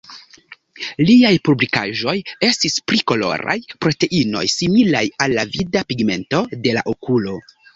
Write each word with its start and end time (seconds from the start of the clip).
Liaj 1.09 1.33
publikaĵoj 1.49 2.15
estis 2.47 2.79
pri 2.91 3.01
koloraj 3.11 3.57
proteinoj 3.87 4.43
similaj 4.55 5.05
al 5.27 5.39
la 5.41 5.47
vida 5.55 5.85
pigmento 5.93 6.43
de 6.67 6.79
la 6.81 6.87
okulo. 6.95 7.39